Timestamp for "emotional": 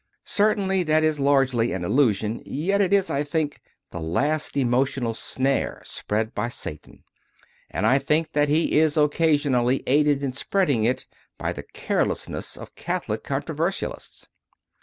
4.57-5.13